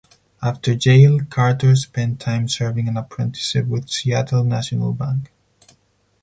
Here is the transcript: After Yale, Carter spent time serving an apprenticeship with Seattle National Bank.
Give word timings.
After 0.41 0.71
Yale, 0.71 1.19
Carter 1.29 1.75
spent 1.75 2.19
time 2.19 2.47
serving 2.49 2.87
an 2.87 2.97
apprenticeship 2.97 3.67
with 3.67 3.87
Seattle 3.91 4.43
National 4.43 4.93
Bank. 4.93 5.31